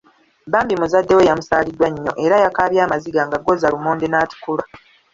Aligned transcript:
Bambi 0.51 0.73
muzadde 0.79 1.13
we 1.17 1.27
yamusaaliddwa 1.29 1.87
nnyo 1.91 2.13
era 2.25 2.35
yakaabye 2.43 2.79
amaziga 2.83 3.21
nga 3.27 3.37
gooza 3.45 3.71
lumonde 3.73 4.05
n’atukula. 4.09 4.63